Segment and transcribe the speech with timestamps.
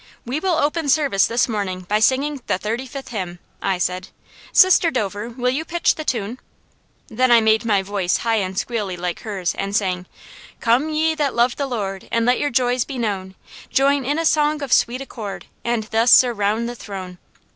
[0.25, 4.07] "We will open service this morning by singing the thirty fifth hymn," I said.
[4.51, 6.39] "Sister Dover, will you pitch the tune?"
[7.07, 10.07] Then I made my voice high and squeally like hers and sang:
[10.59, 13.35] "Come ye that love the Lord, And let your joys be known,
[13.69, 17.19] Join in a song of sweet accord, And thus surround the throne."